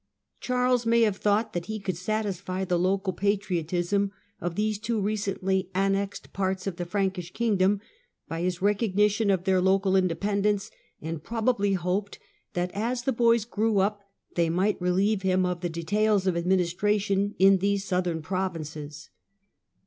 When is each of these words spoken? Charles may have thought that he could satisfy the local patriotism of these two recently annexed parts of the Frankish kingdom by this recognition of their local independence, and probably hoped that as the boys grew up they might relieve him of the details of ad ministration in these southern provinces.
Charles 0.39 0.83
may 0.87 1.01
have 1.01 1.17
thought 1.17 1.53
that 1.53 1.67
he 1.67 1.79
could 1.79 1.95
satisfy 1.95 2.65
the 2.65 2.79
local 2.79 3.13
patriotism 3.13 4.11
of 4.39 4.55
these 4.55 4.79
two 4.79 4.99
recently 4.99 5.69
annexed 5.75 6.33
parts 6.33 6.65
of 6.65 6.77
the 6.77 6.85
Frankish 6.87 7.31
kingdom 7.33 7.79
by 8.27 8.41
this 8.41 8.63
recognition 8.63 9.29
of 9.29 9.43
their 9.43 9.61
local 9.61 9.95
independence, 9.95 10.71
and 11.03 11.21
probably 11.23 11.73
hoped 11.73 12.17
that 12.53 12.71
as 12.73 13.03
the 13.03 13.13
boys 13.13 13.45
grew 13.45 13.77
up 13.77 14.01
they 14.33 14.49
might 14.49 14.81
relieve 14.81 15.21
him 15.21 15.45
of 15.45 15.61
the 15.61 15.69
details 15.69 16.25
of 16.25 16.35
ad 16.35 16.47
ministration 16.47 17.35
in 17.37 17.59
these 17.59 17.85
southern 17.85 18.23
provinces. 18.23 19.11